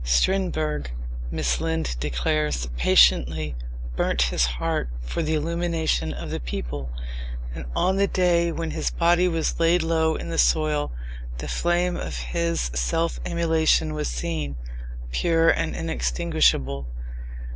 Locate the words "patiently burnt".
2.75-4.23